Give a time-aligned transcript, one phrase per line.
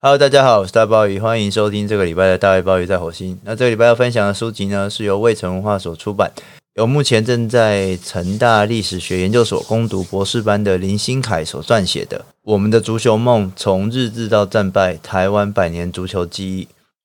[0.00, 3.36] Hello，大家好，我是大鲍鱼，欢迎收听这个礼拜的大卫鲍鱼在火星。
[3.42, 6.32] 那这个礼拜要分享的书籍呢，是由未成文化所出版，
[6.74, 16.64] 由目前正在成大历史学研究所攻读博士班的林新凯所撰写的《我们的足球梦：从日治到战败——台湾百年足球记忆》。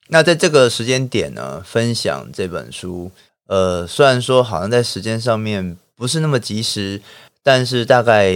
[0.10, 3.10] 那在这个时间点呢，分享这本书，
[3.48, 7.02] 呃，虽然说好像在时间上面不是那么及时，
[7.42, 8.36] 但是大概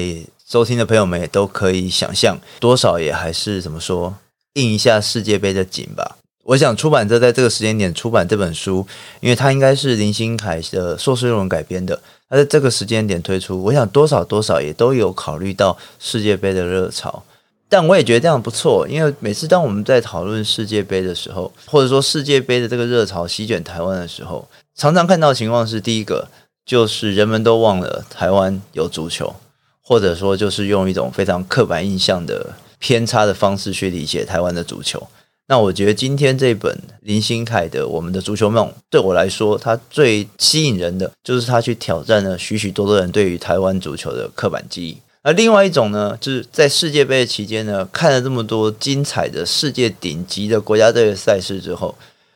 [0.49, 4.15] 收听的朋友们也都可以想象，多少也还是怎么说。
[4.57, 6.17] 定一下世界杯的景吧。
[6.43, 8.87] 我想出版社在这个时间点出版这本书，
[9.19, 12.01] 因为它应该是林新凯的硕士论文改编的。
[12.27, 17.23] 它在这个时间点推出，我想多少多少也都有考虑到世界杯的热潮。
[17.69, 26.29] 但我也觉得这样不错，因为每次当我们在讨论世界杯的时候，或者说世界杯的这个热潮席卷台湾的时候，常常看到情况是：第一个
[26.65, 29.35] 就是人们都忘了台湾有足球，
[29.81, 32.55] 或者说就是用一种非常刻板印象的。
[32.79, 35.07] 偏差的方式去理解台湾的足球，
[35.47, 44.97] 那我觉得今天这本林新凯的《我们的足球梦》，对我来说，它最吸引人的就是他去挑战了许许多多人对于台湾足球的刻板记忆。
[45.23, 51.95] 而另外一种呢，就是在世界杯期间呢，看了这么多精彩的世界顶级的国家队的赛事之后，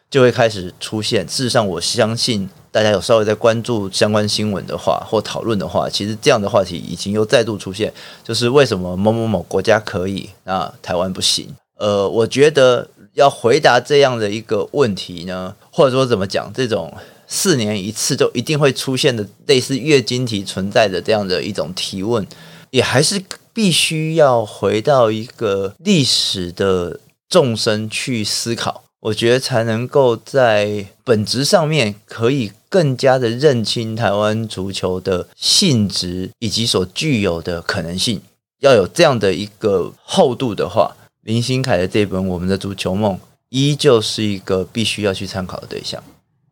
[0.09, 1.25] 就会开始出现。
[1.27, 2.49] 事实上，我相信。
[2.71, 7.91] 大家有稍微在关注相关新闻的话，或讨论的话，其实这样的话题已经又再度出现，
[8.23, 11.49] 就是为什么某某某国家可以，那台湾不行？
[11.77, 16.93] 呃，我觉得要回答这样的一个问题呢，或者说怎么讲，这种
[17.27, 22.25] 四年一次就一定会出现的类似月经题存在的这样的一种提问，
[22.69, 28.83] 也还是必须要回到一个历史的纵深去思考。
[29.01, 38.21] 我觉得才能够在本质上面可以更加的认清台湾足球的性质以及所具有的可能性。
[38.59, 43.15] 要有这样的一个厚度的话，林新凯的这本《我们的足球梦》
[43.49, 46.03] 依旧是一个必须要去参考的对象。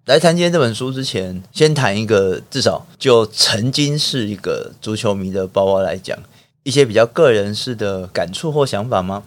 [0.06, 6.18] 来谈今天这本书之前，先谈一个至少就曾经是一个足球迷的包包来讲，
[6.63, 9.22] 一些比较个人式的感触或想法吗？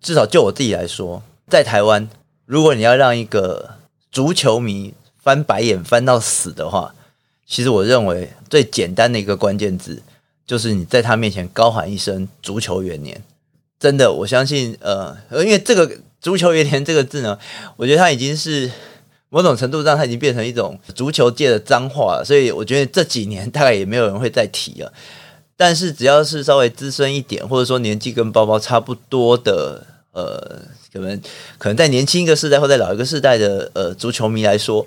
[0.00, 2.08] 至少就我自己来说，在台湾。
[2.48, 3.74] 如果你要让一个
[4.10, 6.94] 足球迷翻白眼翻到死的话，
[7.46, 10.02] 其实我认为最简单的一个关键字
[10.46, 13.22] 就是你在他面前高喊一声“足球元年”。
[13.78, 17.38] 真的，我相信，呃，因为这个“足球元年”这个字呢，
[17.76, 18.70] 我觉得它已经是
[19.28, 24.90] 某种程度上它已经变成一种足球界的脏话了，所以我觉得这几年大概也没有人会再提了。
[25.54, 29.86] 但是只要是稍微资深一点，或者说年纪跟包包差不多的。
[30.12, 30.62] 呃，
[30.92, 31.20] 可能
[31.58, 34.86] 可能在年轻一个世代或在老一个世代的呃足球迷来说，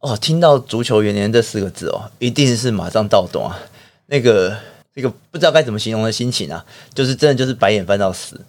[0.00, 3.58] 哦，听到“足球元年”这四个字哦，一定是马上躁动啊。
[4.06, 4.56] 那个
[4.94, 8.40] 这个不知道该怎么形容的心情啊，就是真的就是白眼翻到死。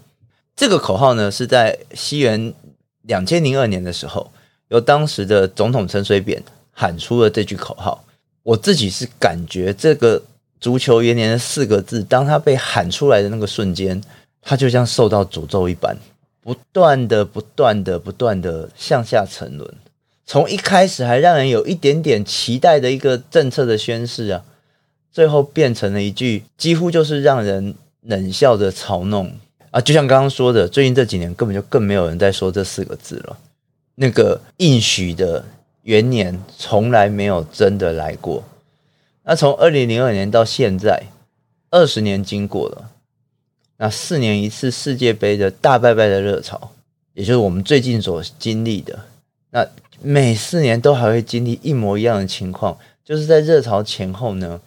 [0.56, 2.53] 这个口号呢，是在西元
[3.03, 4.31] 两千零二年的时候，
[4.67, 8.03] 由当时的总统陈水扁喊出了这句口号。
[8.44, 10.22] 我自己是感觉这个
[10.59, 14.01] “足球元年”的四个字，当他被喊出来的那个瞬间。
[14.50, 15.94] 他就像受到诅咒一般，
[16.47, 19.69] 不断的、不断的、不断的向下沉沦。
[20.25, 24.45] 从一开始还让人有一点点期待的一个政策的宣示啊，
[25.11, 29.29] 最后变成了一句几乎就是让人冷笑的嘲弄
[29.71, 29.81] 啊！
[29.81, 33.37] 就像刚刚说的，最近这几年根本就更没有人在说这四个字了。
[33.95, 35.43] 那个应许的
[35.81, 38.41] 元年从来没有真的来过。
[39.23, 41.07] 那从二零零二年到现在，
[41.71, 42.91] 二十年经过了。
[43.77, 46.71] 那四年一次世界杯的大拜拜的热潮，
[47.13, 48.99] 也就是我们最近所经历的。
[49.51, 49.67] 那
[50.01, 54.59] 每四年都还会经历一模一样的情况，就是在热潮前后呢，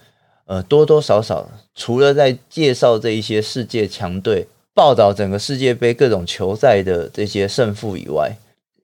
[0.46, 8.36] 呃，多多少少除了在介绍这一些世界强队、报道整个世界杯各种球赛的这些胜负以外，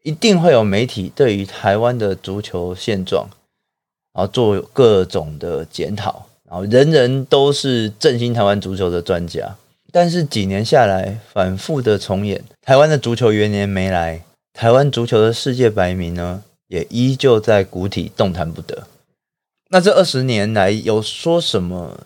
[0.02, 3.28] 一定会有媒体对于台湾的足球现状，
[4.12, 9.56] 然后做各种的检讨，然后人人都是振兴台湾足球的专家。
[9.96, 18.86] 但是几年下来，反复的重演，台湾的足球元年没来，台湾足球的世界排名呢，也依旧在谷底动弹不得。
[19.70, 21.98] 那这二十年来有说什么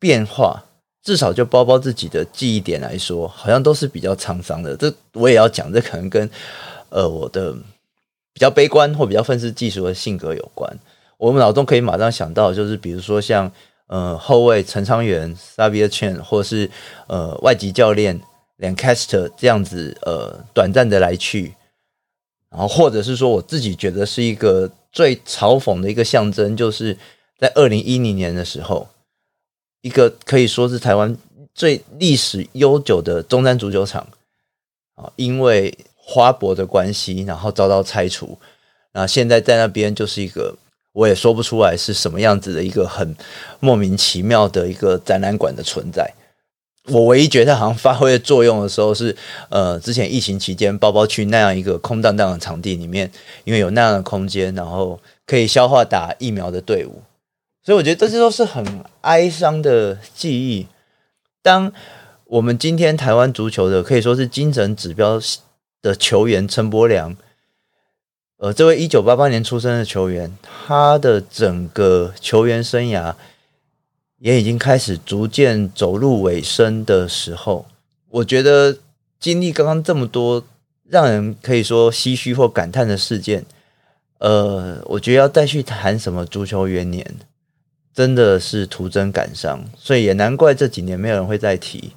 [0.00, 0.64] 变化？
[1.02, 4.74] 至少就包包自己的记忆点来说，好像都是比较沧桑的。
[4.74, 6.30] 这我也要讲，这可能跟
[6.88, 7.52] 呃我的
[8.32, 10.78] 比较悲观或比较愤世嫉俗的性格有关。
[11.18, 13.52] 我们脑中可以马上想到，就是比如说像。
[13.86, 16.70] 呃，后卫陈昌源、Xavier Chen，或是
[17.06, 18.20] 呃外籍教练
[18.58, 21.54] Lancaster 这样子，呃短暂的来去，
[22.50, 26.96] 然后或者是说我自己觉得是一个最嘲讽的一个象征，就是
[27.38, 28.88] 在二零一零年的时候，
[29.82, 31.16] 一个可以说是台湾
[31.54, 34.06] 最历史悠久的中山足球场，
[34.94, 38.38] 啊，因为花博的关系，然后遭到拆除。
[38.92, 40.56] 那现在在那边就是一个，
[40.94, 43.14] 我也说不出来是什么样子的一个很
[43.60, 46.14] 莫名其妙的一个展览馆的存在。
[46.88, 49.16] 我唯一觉得好像发挥作用的时候是，
[49.48, 53.10] 呃，之前疫情期间，包包去那样一个空荡荡的场地里面，
[53.44, 57.02] 因为有那样的空间，然后可以消化打疫苗的队伍。
[57.64, 60.66] 所以我觉得这些都是很哀伤的记忆。
[61.42, 61.72] 当
[62.26, 65.18] 我们今天台湾足球的可以说是精神指标
[65.80, 67.16] 的球员陈柏良，
[68.38, 73.14] 呃，这位一九八八年出生的球员，他的整个球员生涯
[74.18, 77.66] 也已经开始逐渐走入尾声的时候，
[78.10, 78.78] 我觉得
[79.18, 80.44] 经历刚刚这么多
[80.88, 83.44] 让人可以说唏嘘或感叹的事件，
[84.18, 87.14] 呃，我觉得要再去谈什么足球元年。
[87.94, 91.92] 真的是徒增感伤，所以也难怪这几年没有人会再提，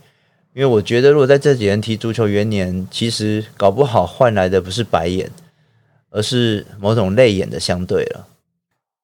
[0.54, 5.32] 因为我觉得如果在这几年提足球元年，其实搞不好换来的不是白眼，
[6.10, 8.28] 而是某种泪眼的相对了。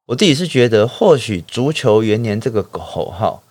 [0.08, 3.42] 我自己是觉得，或许足球元年这个口号，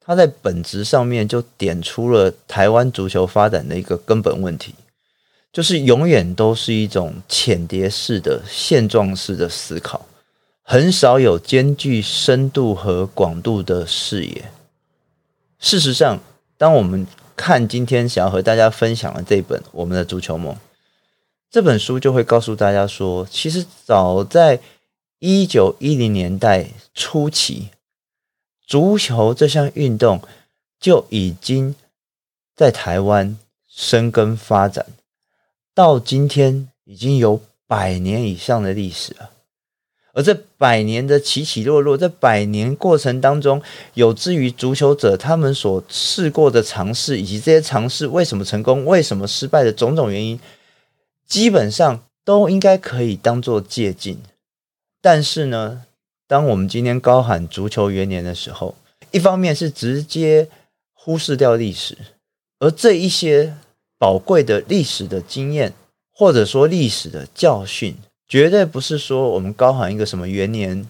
[0.00, 4.74] 它在本质上面就点出了台湾足球发展的一个根本问题，
[5.52, 10.06] 就是永远都是一种浅碟式的现状式的思考。
[10.62, 14.50] 很少有兼具深度和广度的视野。
[15.58, 16.20] 事实上，
[16.58, 17.06] 当我们
[17.36, 20.52] 看今天想要和大家分享的这本《我们的足球梦》
[21.56, 24.60] 这本书，就会告诉大家说，其实早在
[25.20, 27.70] 一九一零年代初期，
[28.66, 30.20] 足球这项运动
[30.78, 31.74] 就已经
[32.54, 34.84] 在台湾生根发展，
[35.74, 39.30] 到今天已经有百年以上的历史了。
[40.12, 43.62] 而这百年的起起落落，这百年过程当中，
[43.94, 50.38] 有志于足球者他们所试过的尝试，以及这些尝试为什么成功、为什么失败的种种原因，
[51.26, 54.16] 基本上都应该可以当做借鉴。
[55.00, 55.82] 但是呢，
[56.26, 58.76] 当我们今天高喊足球元年的时候，
[59.10, 60.48] 一方面是直接
[60.92, 61.96] 忽视掉历史，
[62.58, 63.56] 而这一些
[63.98, 65.72] 宝贵的历史的经验，
[66.12, 67.96] 或者说历史的教训。
[68.28, 70.88] 绝对不是说我们高喊一个什么元年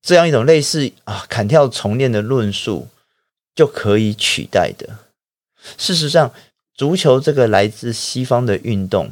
[0.00, 2.88] 这样一种类似啊砍掉重练的论述
[3.54, 5.00] 就可以取代的。
[5.76, 6.32] 事实上，
[6.74, 9.10] 足球这个来自西方的运动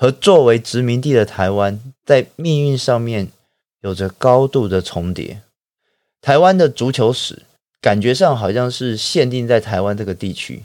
[0.00, 3.32] 和作为殖民地的台湾在命运上面
[3.80, 5.42] 有着高度的重叠。
[6.22, 7.42] 台湾的足球史
[7.80, 10.62] 感觉上好像是限定在台湾这个地区，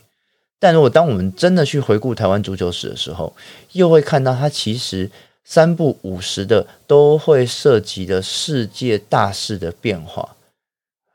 [0.59, 3.35] 但如果当我们真的去回顾台湾足球史的时候，
[3.71, 5.09] 又会看到它其实。
[5.45, 10.38] 三不五时的都会涉及的世界大势的变化，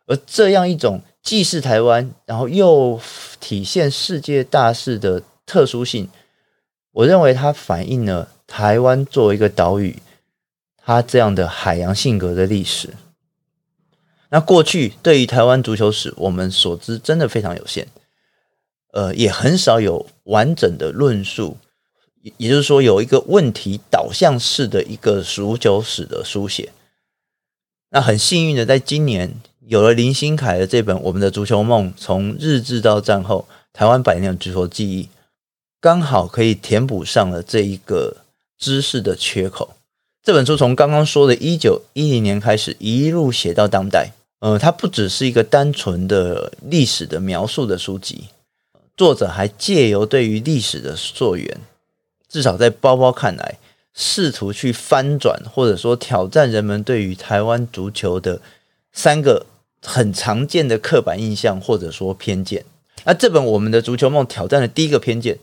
[0.07, 3.01] 而这样一种既是台湾，然后又
[3.41, 6.11] 体现世界大势的特殊性，
[6.99, 10.03] 我认为它反映了台湾作为一个岛屿，
[10.77, 12.95] 它这样的海洋性格的历史。
[14.31, 17.87] 那过去对于台湾足球史，我们所知真的非常有限，
[18.93, 21.59] 呃，也很少有完整的论述。
[22.37, 26.73] 也就是说，有一个问题导向式的一个足球史的书写。
[27.91, 35.09] 那很幸运的，在今年有了林新凯的这本《我们的足球梦》，从日治到战后台湾百年足球记忆，
[35.81, 38.19] 刚好可以填补上了这一个
[38.59, 39.77] 知识的缺口。
[40.25, 44.11] 这本书从刚刚说的一九一零年开始，一路写到当代。
[44.41, 48.29] 呃，它不只是一个单纯的历史的描述的书籍，
[48.97, 51.61] 作者还借由对于历史的溯源。
[52.29, 53.59] 至少在包包看来，
[53.95, 58.41] 试图去翻转或者说挑战人们对于台湾足球的
[58.93, 59.47] 三个
[59.81, 62.65] 很常见的刻板印象或者说偏见。
[63.05, 65.39] 那这本《我们的足球梦》挑战的第一个偏见，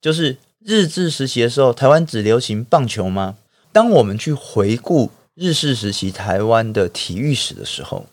[0.00, 3.36] 就是日治时期的时候，台湾只流行棒球吗？
[3.72, 8.06] 当我们去回顾日治时期台湾的体育史的时候，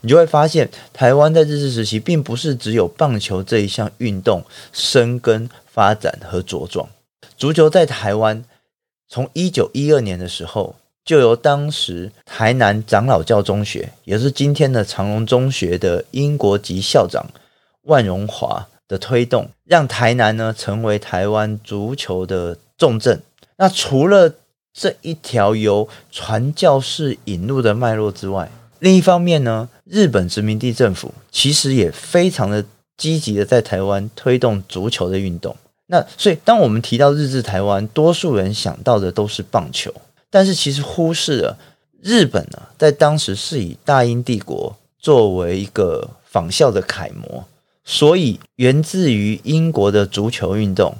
[0.00, 6.88] 你就会发现，台湾在日治时期并不是只有棒球这一项运动生根发展和茁壮。
[7.36, 8.44] 足球在台湾，
[9.08, 17.26] 从一九一二年的时候，就由当时台南长老教中学，也是今天的长荣中学的英国籍校长
[17.82, 23.22] 万荣华的推动，让台南呢成为台湾足球的重镇。
[23.56, 24.34] 那除了
[24.74, 32.64] 这一条由传教士引入的脉络之外，另一方面呢，日本殖民地政府其实也非常的
[32.98, 35.56] 积极的在台湾推动足球的运动。
[35.86, 39.92] 那所以，当我们提到日治台湾，多数人想到的都是棒球，
[40.30, 41.58] 但是其实忽视了
[42.02, 47.44] 日本呢，在当时是以大英帝国作为一个仿效的楷模，
[47.84, 50.94] 所以源自于英国的足球运动，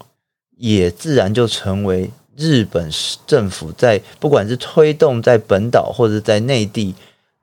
[0.57, 2.91] 也自然就成为日本
[3.27, 6.95] 政府在不管是推动在本岛或者在内地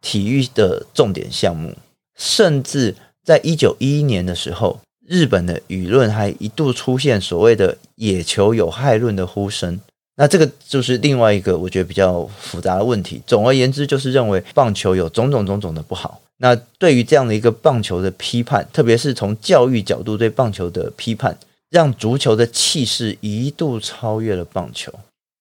[0.01, 1.75] 体育的重点项目，
[2.17, 9.79] 甚至在一九一一年的时候，日本的舆论还一度出现所谓的“野球有害论”的呼声。
[10.15, 13.21] 那这个就是另外一个我觉得比较复杂的问题。
[13.25, 16.19] 总而言之，就是认为棒球有种种种种的不好。
[16.39, 21.37] 那对于这样的一个棒球的批判，特别是从教育角度对棒球的批判，
[21.69, 24.91] 让足球的气势一度超越了棒球。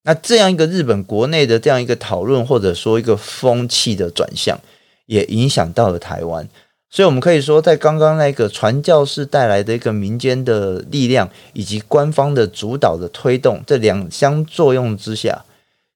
[0.02, 4.58] 那这样一个日本国内的这样一个讨论，或者说一个风气的转向，
[5.06, 6.48] 也影响到了台湾。
[6.90, 15.44] 所以，我们可以说，在刚刚那个传教士带来的一个民间的力量，以及官方的主导的推动，这两相作用之下，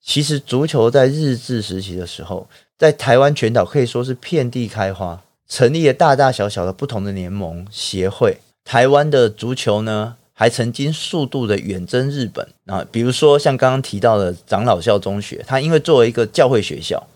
[0.04, 2.46] 其实足球在日治时期的时候，
[2.82, 8.38] 在台湾全岛可以说是遍地开花，成立了大大小小的不同的联盟协会。
[8.64, 17.06] 台湾的足球呢，还曾经数度的远征日本啊，比如说像刚刚提到的长老校中学，它因为作为一个教会学校，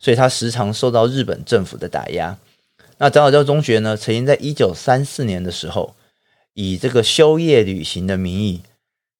[0.00, 2.36] 所以它时常受到日本政府的打压。
[2.98, 5.94] 那长老教中学呢，曾经在一九三四年的时候，
[6.54, 8.62] 以这个修业旅行的名义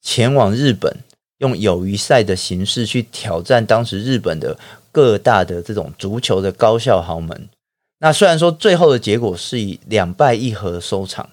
[0.00, 0.96] 前往日本，
[1.38, 4.58] 用友谊赛的形式去挑战当时日本的
[4.92, 7.48] 各大的这种足球的高校豪门。
[7.98, 11.30] 那虽然说最后的结果是以两败一和收场，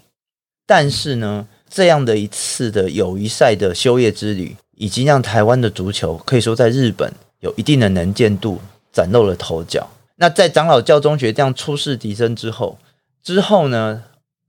[0.66, 8.60] 但是呢，这样的一次的友谊赛的修业之旅，已经让台湾的足球可以说在日本有一定的能见度，
[8.92, 9.90] 崭露了头角。
[10.16, 12.78] 那在长老教中学这样出世笛声之后，
[13.24, 14.04] 之后呢，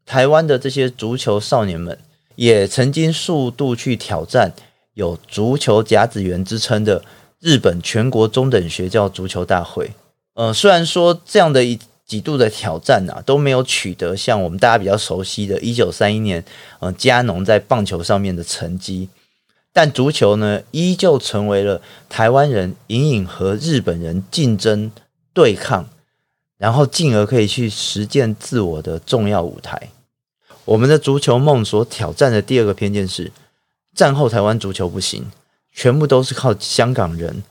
[0.04, 1.98] 台湾的这些足球少年们
[2.36, 4.52] 也曾经数度去挑战
[4.94, 7.02] 有“足球甲子园”之称的
[7.40, 9.92] 日本全国中等学校足球大会。
[10.34, 16.44] 呃，虽然说这样的一几度的挑战啊，都没有取得像我们大家比较熟悉的1931年，
[16.78, 19.08] 呃，加农在棒球上面的成绩，
[19.72, 24.90] 但足球呢，依旧成为了台湾人隐隐和日本人竞争。
[25.32, 25.88] 对抗，
[26.58, 29.90] 然后进而可以去实践自我的重要舞台。
[30.64, 33.30] 我们的足球梦所挑战的第二个偏见是：
[33.94, 35.30] 战后台湾足球不行，
[35.72, 37.42] 全部都是靠香港人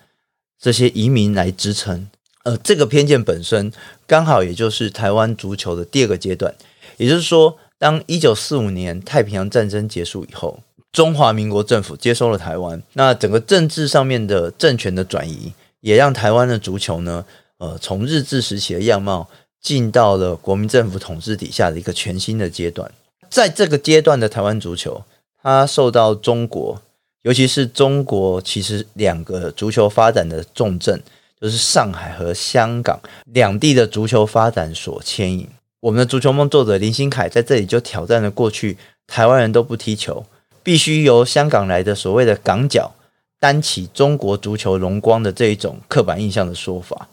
[0.60, 2.10] 这些移民来支撑。
[2.44, 3.72] 呃，这个偏见本身
[4.08, 6.54] 刚好也就是台湾足球的第二个阶段。
[6.98, 10.60] 也就是说，当一九四五年太平洋战争结束以后，
[10.92, 17.26] 中华民国政府接收了台湾，那整个政治上面的政权的转移，也让台湾的足球呢。
[17.60, 19.30] 呃，从日治时期的样貌
[19.62, 22.90] 进到了国民政府统治底下的一个全新的阶段，
[23.30, 25.04] 在这个阶段的台湾足球，
[25.44, 26.82] 它受到中国，
[27.24, 31.02] 尤其是中国，其实两个足球发展的重镇，
[31.40, 35.48] 就是上海和香港两地的足球发展所牵引。
[35.82, 40.26] 我们的足球梦作者林新凯在这里就挑战了过去台湾人都不踢球，
[40.62, 42.92] 必须由香港来的所谓的港脚
[43.40, 47.08] 担起中国足球荣光的这一种刻板印象的说法。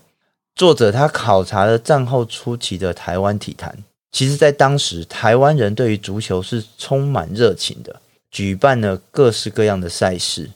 [0.54, 3.76] 作者他考察了战后初期的台湾体坛，
[4.10, 8.00] 其实，在当时台湾人对于足球是充满热情的，
[8.36, 10.50] 举办了各式各样的赛事。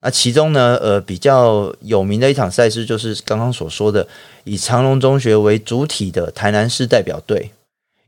[0.00, 4.08] 那其中呢，呃，比较有名的一场赛事就是刚刚所说的，
[4.42, 7.52] 以长荣中学为主体的台南市代表队，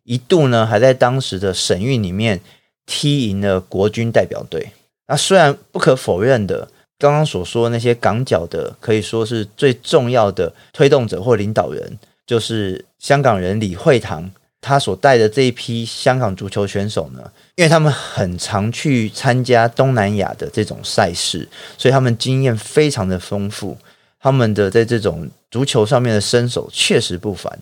[0.03, 2.41] 一度呢还在当时的省运里面
[2.87, 4.73] 踢赢了国军代表队。
[5.07, 6.69] 那虽然不可否认的。
[6.97, 14.31] 刚刚所说那些港脚的，可以说是最重要的推动者或领导人，就是香港人李惠堂，
[14.65, 17.21] 他所带的这一批香港足球选手呢，
[17.57, 23.77] 因为他们很常去参加东南亚的这种赛事，所以他们经验非常的丰富，
[24.19, 27.59] 他们的在这种足球上面的身手确实不凡。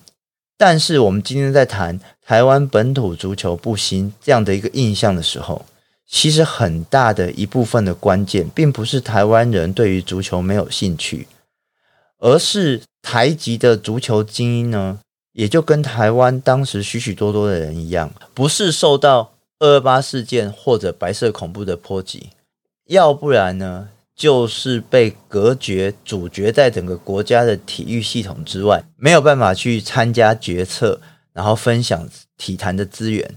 [0.57, 5.65] 但是我们今天在谈台湾本土足球不行这样的一个印象的时候，
[6.07, 11.27] 其实很大的一部分的关键，并不是台湾人对于足球没有兴趣，
[12.19, 14.99] 而是台籍的足球精英呢，
[15.33, 22.29] 也就跟台湾当时许许多多的人一样，不是受到二二八事件或者白色恐怖的波及，
[22.85, 31.01] 要不然呢，就是被隔绝、阻绝在整个国家的体育系统之外，没有办法去参加决策，
[31.33, 33.35] 然后分享体坛的资源。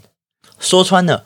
[0.59, 1.25] 说穿了。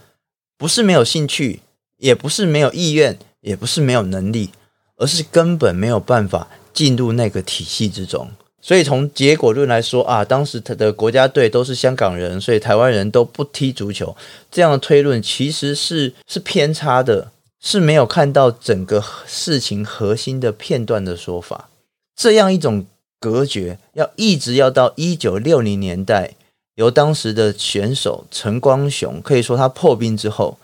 [0.61, 1.61] 不是没有兴趣，
[1.97, 4.51] 也不是没有意愿，也不是没有能力，
[4.97, 8.29] 而是根本没有办法进入那个体系之中。
[8.63, 14.17] 所以从结果论来说啊，当时他的国家队都是香港人，所以台湾人都不踢足球，
[14.51, 21.69] 这样的推论其实是是偏差的，是没有看到整个事情核心的片段的说法。
[22.15, 22.85] 这样一种
[23.19, 26.35] 隔绝，要一直要到一九六零年代。
[26.77, 30.59] 由当时的选手陈光雄，可以说他破冰之后，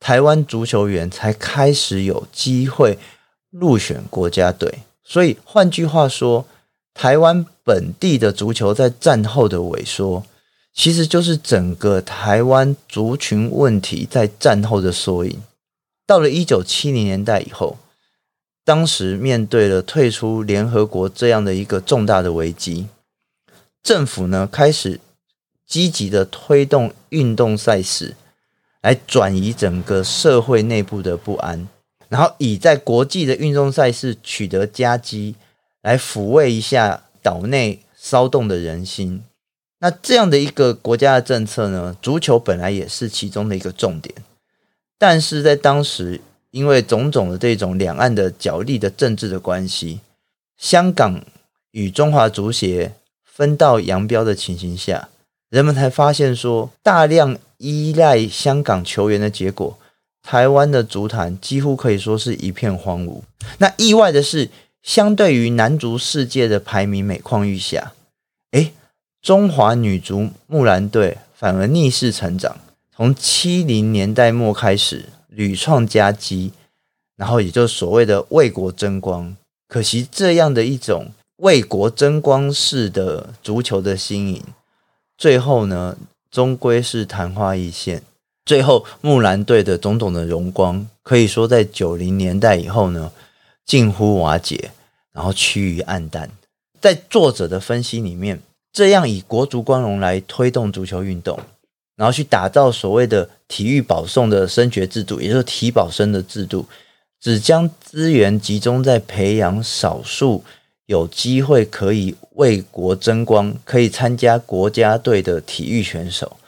[0.00, 2.98] 台湾足球员才开始有机会
[3.50, 4.80] 入选国家队。
[5.04, 6.44] 所以换句话说，
[7.00, 10.22] 台湾本地的足球在战后的萎缩，
[10.74, 15.40] 其实就是整个台湾族群问题在战后的缩影。
[16.06, 17.78] 到了一九七零年代以后，
[18.66, 22.88] 当时面对了退出联合国这样的一个重大的危机，
[23.82, 25.00] 政府呢开始
[25.66, 28.14] 积极的推动运动赛事，
[28.82, 31.66] 来转移整个社会内部的不安，
[32.10, 35.36] 然后以在国际的运动赛事取得佳绩，
[35.82, 39.22] 来抚慰一下岛内骚动的人心。
[39.80, 44.14] 那这样的一个国家的政策呢，足球本来也是其中的一个重点，
[44.98, 46.20] 但是在当时。
[46.52, 50.00] 因为种种的这种两岸的角力的政治的关系，
[50.58, 51.24] 香港
[51.70, 55.10] 与中华足协分道扬镳的情形下，
[55.48, 59.78] 人们才发现说，大量依赖香港球员的结果，
[60.24, 63.20] 台湾的足坛几乎可以说是一片荒芜。
[63.58, 64.50] 那意外的是，
[64.82, 67.92] 相对于男足世界的排名每况愈下，
[68.52, 68.72] 诶，
[69.20, 72.58] 中华女足木兰队反而逆势成长，
[72.94, 75.06] 从七零年代末开始。
[75.32, 76.50] 屡创佳绩，
[77.14, 79.36] 然后也就所谓的为国争光。
[79.68, 84.42] 可惜这样的一种为国争光式的足球的新颖，
[85.16, 85.96] 最后呢，
[86.32, 88.02] 终归是昙花一现。
[88.44, 93.12] 最后木兰队的种种的荣光，可以说在九零年代以后呢，
[93.64, 94.70] 近乎瓦解，
[95.12, 96.30] 然后趋于黯淡。
[96.80, 98.40] 在作者的分析里面，
[98.72, 101.38] 这样以国足光荣来推动足球运动。
[101.96, 106.64] 然后去打造所谓的体育保送的升学制度，也就是体保生的制度，
[107.20, 110.42] 只将资源集中在培养少数
[110.86, 116.38] 有机会可以为国争光、可以参加国家队的体育选手，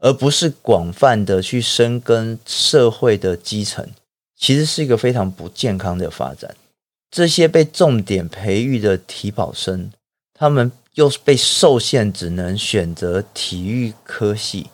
[0.00, 3.88] 而不是广泛的去深耕社会的基层，
[4.38, 6.54] 其实是一个非常不健康的发展。
[7.10, 9.90] 这些被重点培育的体保生，
[10.34, 14.68] 他们又被受限，只能选择体育科系。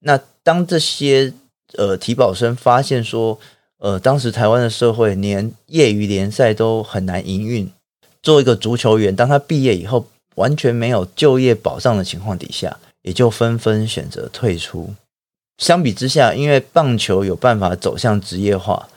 [0.00, 1.32] 那当这些
[1.74, 3.38] 呃体保生发现说，
[3.78, 7.70] 呃，当时台湾的社会连业余联赛都很难营运，
[8.22, 14.94] 做一个足球员，当他毕业以后完全没有就业保障的情况底下，也就纷纷选择退出。
[15.56, 18.88] 相比之下，因为棒球有办法走向职业化，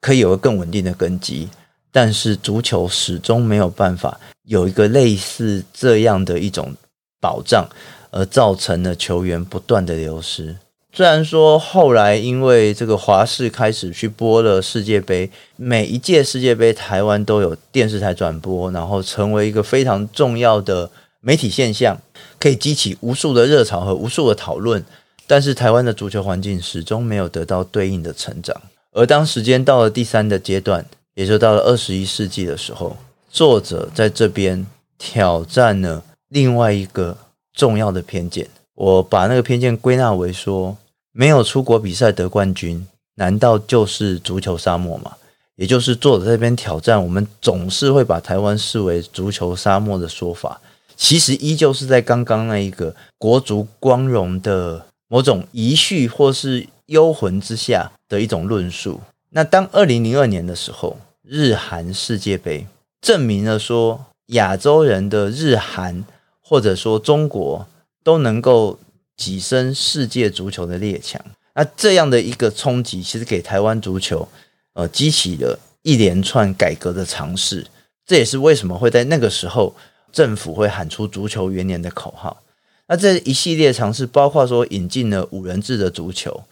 [0.00, 1.48] 可以有个更稳定的根基，
[1.90, 6.74] 但是足球始终没有办法有一个类似这样的一种
[7.20, 7.68] 保障。
[8.12, 10.56] 而造成了球员不断的流失。
[10.92, 21.96] 虽然说后来因为这个华视开始去播了世界杯，每一届世界杯台湾都有电视台转播，然后成为一个非常重要的媒体现象，
[22.40, 24.84] 可以激起无数的热潮和无数的讨论。
[25.28, 28.60] 但是台湾的足球环境始终没有得到对应的成长。
[28.92, 32.96] 而当时间到了第三的阶段，也就到了二十一世纪的时候，
[33.30, 34.66] 作者在这边
[34.98, 37.16] 挑战了另外一个。
[37.52, 40.78] 重要的偏见，我把那个偏见归纳为说，
[41.12, 45.16] 没有出国比赛得冠军，难道就是足球沙漠吗？
[45.56, 50.60] 也就是作者这边挑战，我们总是会把台湾视为足球沙漠的说法，
[50.96, 59.00] 其实依旧是在刚刚那一个国足光荣的某种遗绪或是幽魂之下的一种论述。
[59.30, 62.66] 那当二零零二年的时候，日韩世界杯
[63.00, 66.04] 证明了说，亚洲人的日韩。
[66.42, 67.64] 或者说中国
[68.02, 68.76] 都能够
[69.16, 71.24] 跻身世界足球的列强，
[71.54, 74.28] 那这样的一个冲击，其实给台湾足球
[74.72, 77.64] 呃激起了一连串改革的尝试。
[78.04, 79.76] 这也是为什么会在那个时候
[80.10, 82.42] 政府会喊出“足球元年”的口号。
[82.88, 86.42] 那这一系列尝试，包括说引进了五人制的足球，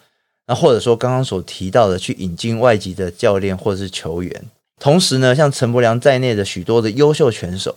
[0.49, 4.45] 那或者说刚刚所提到的去引进外籍的教练或者是球员，
[4.81, 7.77] 同时呢，像陈柏良在内的许多的优秀选手。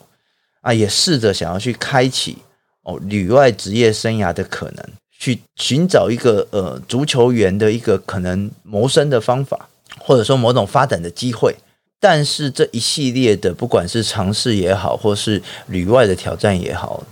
[0.62, 2.38] 啊，也试着想要去开启
[2.84, 4.86] 哦旅外职业生涯的可能，
[5.18, 11.56] 去寻找一个呃足球员的一个可能谋生的方法，或者说某种发展的机会。
[12.00, 17.04] 但是这一系列的不管是尝试也好，或是旅外的挑战也好，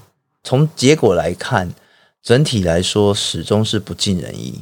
[0.43, 1.74] 从结果来看，
[2.22, 4.62] 整体来说始终是不尽人意。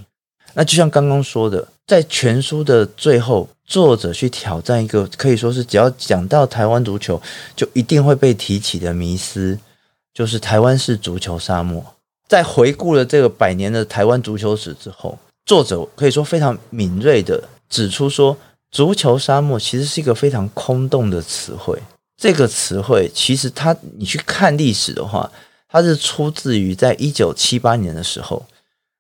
[0.58, 3.48] 那就像刚刚说的，在全书的最后。
[3.70, 7.22] 作者去挑战一个可以说是只要讲到台湾足球
[7.54, 9.60] 就一定会被提起的迷思，
[10.14, 11.86] 就是台湾是足球沙漠。
[12.30, 18.38] 在回顾了这个百年的台湾足球史之后，作者可以说非常敏锐地指出说，
[18.72, 21.78] 足球沙漠其实是一个非常空洞的词汇。
[22.16, 25.30] 这个词汇其实它你去看历史的话，
[25.68, 28.46] 它是出自于在一九七八年的时候，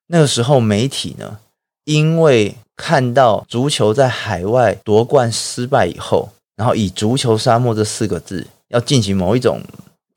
[0.07, 1.39] 那个时候媒体呢，
[1.87, 9.61] 因为看到足球在海外夺冠失败以后，然后以“足球沙漠”这四个字要进行某一种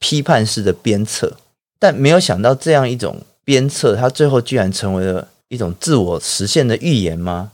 [0.00, 1.36] 批判式的鞭策，
[1.78, 7.52] 但没有想到这样一种鞭策，它最后居然成为了一种自我实现的预言吗？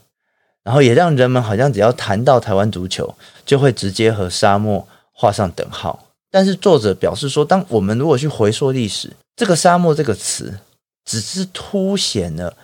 [0.65, 6.07] 然后也让人们好像只要谈到台湾足球，就会直接和沙漠画上等号。
[6.31, 10.59] 但是作者表示说，当我们如果去回溯历史，这个“沙漠”这个词，
[11.05, 12.57] 只是凸显了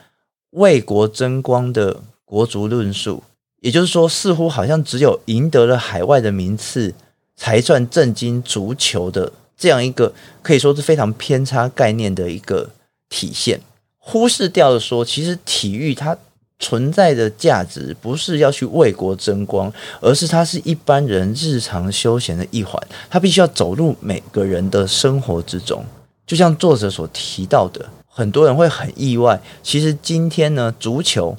[0.52, 3.22] 为国争光的国足论述。
[3.60, 6.94] 也就是说，似乎好像只有赢得了海外的名次，
[7.36, 12.70] 才算震惊足球的这样一个可以说是非常偏差概念的一个
[13.08, 13.60] 体现，
[13.98, 16.16] 忽视掉了说，其实体育它。
[16.58, 25.84] 存在的价值不是要去为国争光，而是它是一般人日常休闲的一环，它必须要走入每个人的生活之中。
[26.24, 27.84] 就像作者所提到的，
[28.14, 31.36] 很多人会很意外，其实今天呢，足球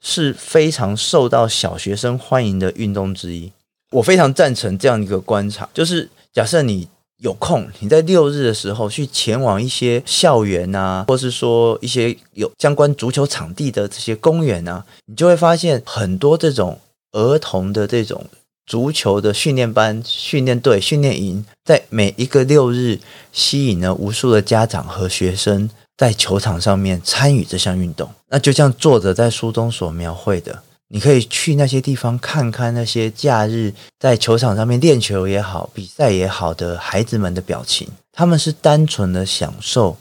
[0.00, 3.50] 是非常受到小学生欢迎的运动之一。
[3.90, 6.88] 我非常赞成这样一个观察，就是假设你。
[7.22, 16.80] 有空，你在六日的时候去前往一些校园啊，或是说一些有相关足球场地的这些公园啊，你就会发现很多这种
[17.12, 18.26] 儿童的这种
[18.66, 22.98] 足球的训练班、训练队、训练营，在每一个六日
[23.30, 28.10] 吸引了无数的家长和学生在球场上面参与这项运动。
[28.28, 30.62] 那就像作者在书中所描绘的。
[30.94, 39.96] 你可以去那些地方看看那些假日在球场上面练球也好、比赛也好的孩子们的表情，他们是单纯的享受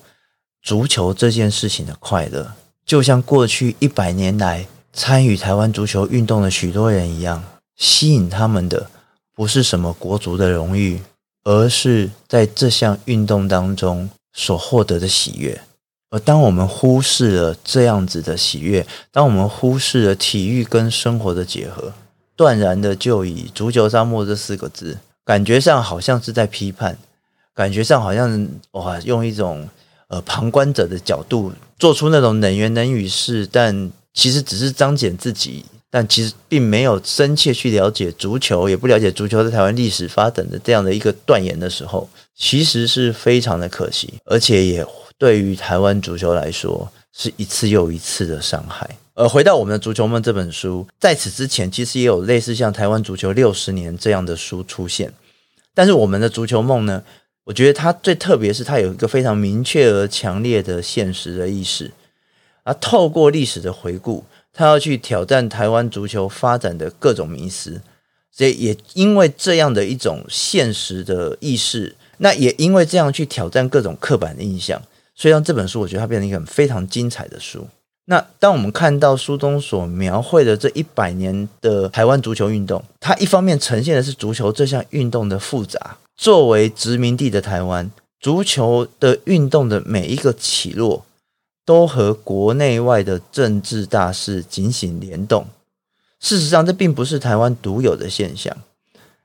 [0.62, 2.52] 足球这件事情的快乐，
[2.86, 7.42] 就像过去一百年来参与台湾足球运动的许多人一样，
[7.78, 8.92] 吸引他们的
[9.34, 11.02] 不是什么国足的荣誉，
[11.46, 15.62] 而是在这项运动当中所获得的喜悦。
[16.12, 21.94] 而当我们忽视了这样子的喜悦，当我们忽视了体育跟生活的结合，
[22.36, 26.98] 断然的就以“足球沙漠”这四个字，感觉上好像是在批判，
[27.56, 29.70] 感觉上好像哇，用一种
[30.10, 44.86] 呃旁观者的角度做出那种冷言冷语式，但其实只是彰显自己，但其实并没有深切去了解足球，也不了解足球在台湾历史发展的这样的一个断言的时候，其实是非常的可惜，而且也。
[45.22, 48.90] 对于台湾足球来说，是一次又一次的伤害。
[49.14, 55.14] 而回到我们的《足球梦》这本书，在此之前，其实也有类似像《台湾足球六十年》这样的书出现。
[55.76, 57.04] 但是我们的《足球梦》呢，
[57.44, 61.92] 我觉得它最特别是它有一个非常明确而强烈的现实的意识。
[62.64, 67.80] 而透过历史的回顾，它要去挑战台湾足球发展的各种迷思。
[68.32, 74.82] 所以也因为这样的一种现实的意识，那也因为这样去挑战各种刻板的印象。
[75.22, 77.68] 所以让这本书，我觉得它变成一个非常精彩的书。
[78.06, 85.96] 那当我们看到书中所描绘的这一百年的台湾足球运动，它一方面呈现的是足球这项运动的复杂。
[86.18, 91.06] 作为殖民地的台湾，足球的运动的每一个起落，
[91.64, 95.46] 都和国内外的政治大事紧紧联动。
[96.20, 98.58] 事实上，这并不是台湾独有的现象。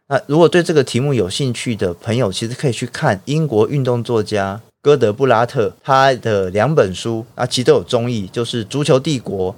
[0.08, 4.60] 那如果对这个题目有兴趣的朋友，其实可以去看英国运动作家。
[4.86, 9.52] 哥德布拉特他的两本书啊，其实都有中译，就是《足球帝国》，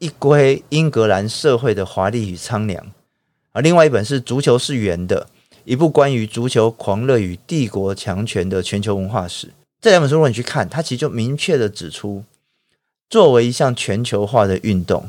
[0.00, 2.84] 一归英格兰社会的华丽与苍凉
[3.52, 5.28] 啊；另外一本是《足球是圆的》，
[5.64, 9.50] 一部关于足球狂热与帝国强权的全球文化史。
[9.80, 12.24] 这两本书如果你去看，它其实就明确的指出，
[13.08, 15.08] 作为一项全球化的运动，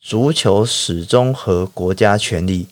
[0.00, 2.66] 足球始终和国家权力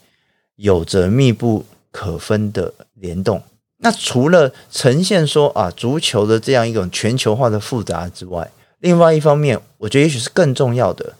[0.56, 3.40] 有着密不可分的联动。
[3.82, 11.14] 那除了呈现说啊足球的这样一种全球化的复杂之外，另外一方面，我觉得也许是更重要的，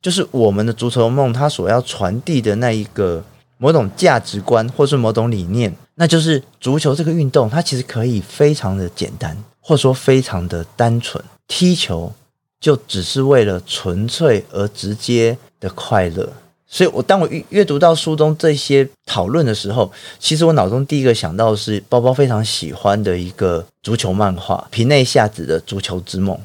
[0.00, 3.24] 就是我们的足球梦它所要传递的那一个
[3.58, 12.12] 某种价值观，或是某种理念，那就是足球这个运动它其实可以非常的简单，或者说非常的单纯，踢球
[12.60, 16.32] 就只是为了纯粹而直接的快乐。
[16.70, 26.36] 所以，我当我阅阅读到书中这些讨论的时候，其实我脑中第一个想到的是包包非常喜欢的一个足球漫画——平内夏子的《足球之梦》。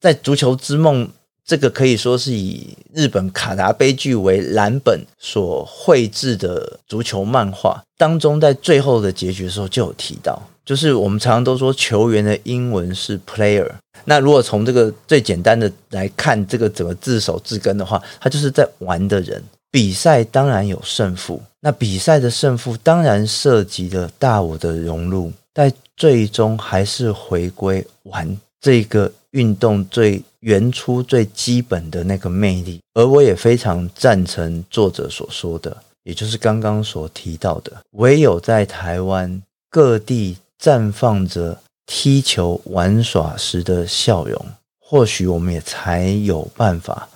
[0.00, 1.06] 在《足球之梦》
[1.44, 13.68] 这个可以说是以日本卡达悲剧为蓝本所绘制的足球漫画当中，在最后的结局的时候就有提到，就是我们常常都说球员的英文是 player。
[14.04, 19.42] 那如果从这个最简单的来看，这个怎么字首字根的话，他就是在玩的人。
[19.70, 32.80] 比赛当然有胜负，那比赛的胜负当然涉及了大我的融入，但最终还是回归玩这个运动最原初、最基本的那个魅力。
[32.92, 44.46] 而我也非常赞成作者所说的，也就是刚刚所提到的，唯有在台湾各地绽放着踢球玩耍时的笑容，
[44.78, 47.08] 或许我们也才有办法，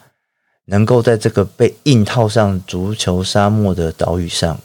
[0.65, 4.59] 能够在这个被硬套上足球沙漠的岛屿上，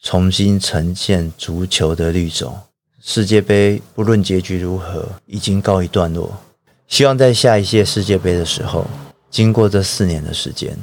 [0.00, 2.56] 重新呈现足球的绿洲。
[3.00, 6.38] 世界杯不论结局如何，已经告一段落。
[6.86, 8.86] 希望在下一届世界杯的时候，
[9.32, 10.78] 经过这四年的时间，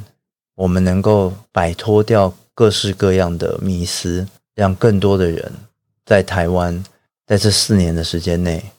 [0.56, 5.50] 我们能够摆脱掉各式各样的迷思，让更多的人
[6.04, 6.84] 在台湾，
[7.28, 8.72] 在这四年的时间内，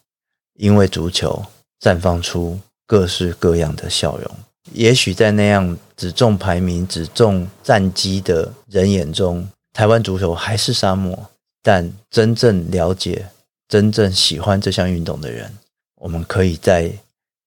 [0.56, 1.46] 因为足球
[1.80, 4.36] 绽放出各式各样的笑容。
[4.74, 11.30] 也许在那样只重排名、只重战绩的人眼中，台湾足球还是沙漠。
[11.62, 13.30] 但真正了解、
[13.68, 15.56] 真正喜欢这项运动的人，
[15.98, 16.92] 我们可以在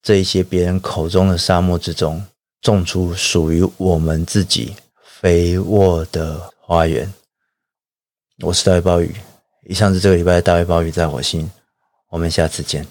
[0.03, 2.25] 这一些别人口中的沙漠之中，
[2.61, 7.13] 种出属于我们自己肥沃的花园。
[8.43, 9.17] 我是大卫鲍鱼，
[9.65, 11.49] 以上是这个礼拜大卫鲍鱼在火星，
[12.11, 12.87] 我们下次见。